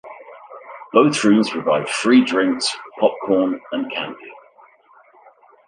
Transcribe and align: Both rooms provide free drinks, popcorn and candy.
Both 0.93 1.23
rooms 1.23 1.51
provide 1.51 1.87
free 1.87 2.25
drinks, 2.25 2.67
popcorn 2.99 3.61
and 3.71 3.91
candy. 3.91 4.31